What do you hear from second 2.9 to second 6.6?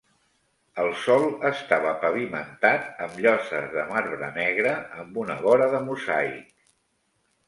amb lloses de marbre negre, amb una vora de mosaic.